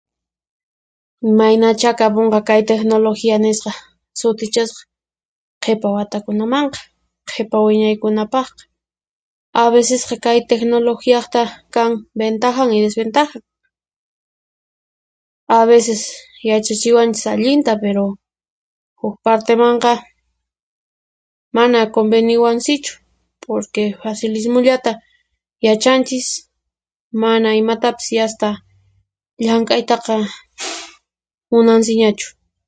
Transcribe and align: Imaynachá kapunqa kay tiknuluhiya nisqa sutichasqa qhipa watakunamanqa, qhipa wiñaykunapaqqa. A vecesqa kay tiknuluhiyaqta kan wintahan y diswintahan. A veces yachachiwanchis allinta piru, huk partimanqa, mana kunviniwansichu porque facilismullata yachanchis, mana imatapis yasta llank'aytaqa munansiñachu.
Imaynachá 1.29 1.91
kapunqa 1.99 2.39
kay 2.47 2.61
tiknuluhiya 2.69 3.37
nisqa 3.45 3.71
sutichasqa 4.19 4.81
qhipa 5.63 5.87
watakunamanqa, 5.95 6.79
qhipa 7.29 7.57
wiñaykunapaqqa. 7.67 8.61
A 9.61 9.63
vecesqa 9.73 10.15
kay 10.25 10.39
tiknuluhiyaqta 10.49 11.41
kan 11.73 11.91
wintahan 12.19 12.69
y 12.77 12.79
diswintahan. 12.85 13.41
A 15.57 15.59
veces 15.69 16.01
yachachiwanchis 16.49 17.25
allinta 17.33 17.73
piru, 17.81 18.05
huk 18.99 19.15
partimanqa, 19.25 19.93
mana 21.55 21.79
kunviniwansichu 21.93 22.91
porque 23.45 23.83
facilismullata 24.01 24.91
yachanchis, 25.65 26.27
mana 27.21 27.49
imatapis 27.61 28.07
yasta 28.19 28.47
llank'aytaqa 29.45 30.15
munansiñachu. 31.51 32.27